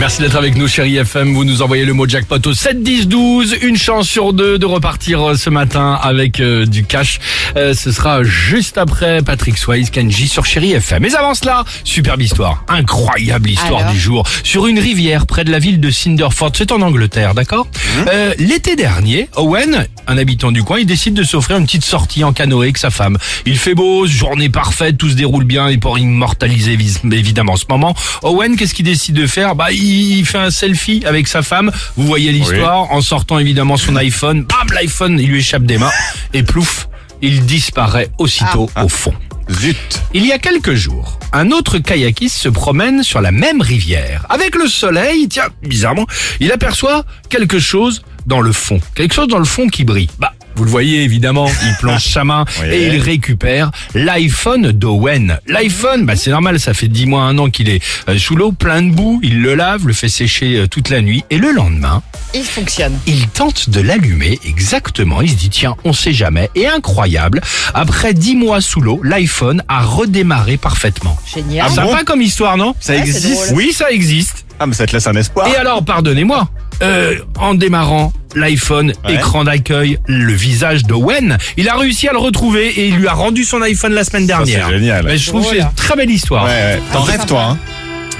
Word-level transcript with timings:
Merci 0.00 0.22
d'être 0.22 0.36
avec 0.36 0.56
nous, 0.56 0.66
chérie 0.66 0.96
FM. 0.96 1.34
Vous 1.34 1.44
nous 1.44 1.60
envoyez 1.60 1.84
le 1.84 1.92
mot 1.92 2.08
jackpot 2.08 2.38
au 2.46 2.54
7 2.54 2.82
10 2.82 3.06
12. 3.06 3.56
Une 3.60 3.76
chance 3.76 4.08
sur 4.08 4.32
deux 4.32 4.58
de 4.58 4.64
repartir 4.64 5.22
euh, 5.22 5.34
ce 5.36 5.50
matin 5.50 5.98
avec 6.02 6.40
euh, 6.40 6.64
du 6.64 6.84
cash. 6.84 7.20
Euh, 7.54 7.74
ce 7.74 7.92
sera 7.92 8.22
juste 8.22 8.78
après 8.78 9.20
Patrick 9.20 9.58
Swayze, 9.58 9.90
Kenji 9.90 10.26
sur 10.26 10.46
chérie 10.46 10.72
FM. 10.72 11.02
Mais 11.02 11.14
avant 11.14 11.34
cela, 11.34 11.64
superbe 11.84 12.22
histoire, 12.22 12.64
incroyable 12.68 13.50
histoire 13.50 13.80
Alors 13.80 13.92
du 13.92 14.00
jour. 14.00 14.26
Sur 14.42 14.66
une 14.68 14.78
rivière 14.78 15.26
près 15.26 15.44
de 15.44 15.52
la 15.52 15.58
ville 15.58 15.80
de 15.80 15.90
Cinderford, 15.90 16.52
c'est 16.54 16.72
en 16.72 16.80
Angleterre, 16.80 17.34
d'accord? 17.34 17.66
Euh, 18.08 18.32
L'été 18.38 18.76
dernier, 18.76 19.28
Owen, 19.36 19.86
un 20.10 20.18
habitant 20.18 20.50
du 20.50 20.64
coin, 20.64 20.80
il 20.80 20.86
décide 20.86 21.14
de 21.14 21.22
s'offrir 21.22 21.56
une 21.56 21.66
petite 21.66 21.84
sortie 21.84 22.24
en 22.24 22.32
canoë 22.32 22.64
avec 22.64 22.78
sa 22.78 22.90
femme. 22.90 23.16
Il 23.46 23.56
fait 23.56 23.74
beau, 23.74 24.06
journée 24.06 24.48
parfaite, 24.48 24.98
tout 24.98 25.08
se 25.08 25.14
déroule 25.14 25.44
bien 25.44 25.68
et 25.68 25.78
pour 25.78 25.98
immortaliser 25.98 26.72
évidemment 26.72 27.56
ce 27.56 27.64
moment, 27.68 27.94
Owen, 28.22 28.56
qu'est-ce 28.56 28.74
qu'il 28.74 28.84
décide 28.84 29.14
de 29.14 29.28
faire? 29.28 29.54
Bah, 29.54 29.70
il 29.70 30.24
fait 30.26 30.38
un 30.38 30.50
selfie 30.50 31.04
avec 31.06 31.28
sa 31.28 31.42
femme. 31.42 31.70
Vous 31.96 32.06
voyez 32.06 32.32
l'histoire 32.32 32.90
en 32.90 33.00
sortant 33.00 33.38
évidemment 33.38 33.76
son 33.76 33.94
iPhone. 34.00 34.42
Bam, 34.42 34.74
l'iPhone, 34.74 35.18
il 35.20 35.28
lui 35.28 35.38
échappe 35.38 35.62
des 35.62 35.78
mains 35.78 35.92
et 36.34 36.42
plouf, 36.42 36.88
il 37.22 37.46
disparaît 37.46 38.08
aussitôt 38.18 38.68
au 38.82 38.88
fond. 38.88 39.14
Zut. 39.52 40.00
Il 40.14 40.24
y 40.26 40.32
a 40.32 40.38
quelques 40.38 40.74
jours, 40.74 41.18
un 41.32 41.50
autre 41.50 41.78
kayakiste 41.78 42.36
se 42.36 42.48
promène 42.48 43.02
sur 43.02 43.20
la 43.20 43.32
même 43.32 43.60
rivière. 43.60 44.24
Avec 44.28 44.54
le 44.54 44.68
soleil, 44.68 45.28
tiens, 45.28 45.48
bizarrement, 45.62 46.06
il 46.38 46.52
aperçoit 46.52 47.04
quelque 47.28 47.58
chose 47.58 48.02
dans 48.30 48.40
le 48.40 48.52
fond. 48.52 48.80
Quelque 48.94 49.12
chose 49.12 49.26
dans 49.28 49.38
le 49.40 49.44
fond 49.44 49.66
qui 49.66 49.82
brille. 49.84 50.08
Bah, 50.20 50.32
vous 50.54 50.64
le 50.64 50.70
voyez 50.70 51.02
évidemment, 51.02 51.48
il 51.66 51.74
plonge 51.80 52.04
sa 52.04 52.22
main 52.24 52.44
Oui. 52.62 52.68
et 52.70 52.86
il 52.86 53.00
récupère 53.00 53.70
l'iPhone 53.94 54.70
d'Owen. 54.72 55.38
L'iPhone, 55.46 56.04
bah 56.06 56.14
c'est 56.16 56.30
normal, 56.30 56.60
ça 56.60 56.72
fait 56.74 56.86
dix 56.88 57.06
mois, 57.06 57.22
un 57.22 57.38
an 57.38 57.50
qu'il 57.50 57.68
est 57.68 57.82
euh, 58.08 58.18
sous 58.18 58.36
l'eau, 58.36 58.52
plein 58.52 58.82
de 58.82 58.90
boue, 58.92 59.20
il 59.22 59.42
le 59.42 59.54
lave, 59.56 59.86
le 59.86 59.92
fait 59.92 60.08
sécher 60.08 60.56
euh, 60.58 60.66
toute 60.68 60.90
la 60.90 61.00
nuit 61.02 61.24
et 61.30 61.38
le 61.38 61.50
lendemain, 61.50 62.02
Il 62.34 62.44
fonctionne. 62.44 62.96
il 63.06 63.26
tente 63.28 63.68
de 63.70 63.80
l'allumer 63.80 64.38
exactement. 64.44 65.20
Il 65.22 65.30
se 65.30 65.36
dit 65.36 65.50
tiens, 65.50 65.74
on 65.84 65.92
sait 65.92 66.12
jamais. 66.12 66.50
Et 66.54 66.66
incroyable, 66.68 67.40
après 67.74 68.14
dix 68.14 68.36
mois 68.36 68.60
sous 68.60 68.80
l'eau, 68.80 69.00
l'iPhone 69.02 69.62
a 69.68 69.82
redémarré 69.82 70.56
parfaitement. 70.56 71.16
Génial. 71.34 71.66
Ah 71.68 71.80
bon 71.82 71.90
Sympa 71.90 72.04
comme 72.04 72.22
histoire, 72.22 72.56
non? 72.56 72.74
Ça 72.80 72.92
Ouais, 72.92 73.00
existe. 73.00 73.52
Oui, 73.54 73.72
ça 73.72 73.90
existe. 73.90 74.44
Ah, 74.60 74.66
mais 74.66 74.74
ça 74.74 74.86
te 74.86 74.92
laisse 74.92 75.06
un 75.06 75.14
espoir. 75.16 75.48
Et 75.48 75.56
alors, 75.56 75.82
pardonnez-moi, 75.84 76.48
euh, 76.82 77.16
en 77.38 77.54
démarrant 77.54 78.12
l'iPhone, 78.34 78.92
Ouais. 79.04 79.14
écran 79.14 79.44
d'accueil, 79.44 79.98
le 80.06 80.32
visage 80.32 80.84
d'Owen, 80.84 81.36
il 81.56 81.68
a 81.68 81.76
réussi 81.76 82.08
à 82.08 82.12
le 82.12 82.18
retrouver 82.18 82.68
et 82.68 82.88
il 82.88 82.96
lui 82.96 83.08
a 83.08 83.12
rendu 83.12 83.44
son 83.44 83.60
iPhone 83.62 83.92
la 83.92 84.04
semaine 84.04 84.26
dernière. 84.26 84.66
c'est 84.68 84.74
génial. 84.78 85.04
Mais 85.06 85.18
je 85.18 85.26
trouve 85.28 85.42
que 85.44 85.50
c'est 85.56 85.60
une 85.60 85.72
très 85.76 85.96
belle 85.96 86.10
histoire. 86.10 86.44
Ouais, 86.44 86.50
ouais. 86.50 86.82
T'en 86.92 87.02
rêves, 87.02 87.26
toi, 87.26 87.42
hein 87.50 87.58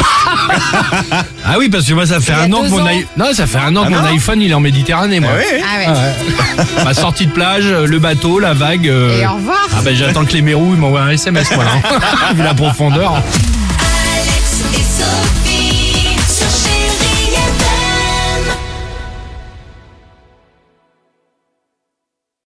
Ah 1.44 1.56
oui, 1.58 1.68
parce 1.68 1.84
que 1.86 1.94
moi, 1.94 2.06
ça 2.06 2.20
fait 2.20 2.32
un 2.32 2.52
an 2.52 2.62
que 2.62 2.68
mon 2.68 2.82
ans. 2.82 2.90
i- 2.90 3.06
non, 3.16 3.32
ça 3.32 3.46
fait 3.46 3.58
un 3.58 3.74
an 3.76 3.82
Ah 3.84 3.88
que 3.88 3.94
mon 3.94 4.00
non 4.02 4.08
iPhone 4.08 4.40
il 4.40 4.50
est 4.50 4.54
en 4.54 4.60
Méditerranée, 4.60 5.18
moi. 5.20 5.30
Ah 5.34 5.38
oui 5.38 5.62
Ah 5.64 5.78
ouais. 6.58 6.64
Ma 6.84 6.94
sortie 6.94 7.26
de 7.26 7.32
plage, 7.32 7.64
euh, 7.66 7.86
le 7.86 7.98
bateau, 7.98 8.38
la 8.38 8.52
vague. 8.54 8.88
euh, 8.88 9.20
Et 9.20 9.26
au 9.26 9.34
revoir. 9.34 9.66
Ah 9.72 9.80
ben 9.84 9.94
j'attends 9.96 10.24
que 10.24 10.32
les 10.34 10.42
mérous 10.42 10.76
m'envoient 10.76 11.02
un 11.02 11.10
SMS 11.10 11.50
moi 11.54 11.64
là. 11.64 11.70
Vu 12.34 12.42
la 12.42 12.54
profondeur. 12.54 13.20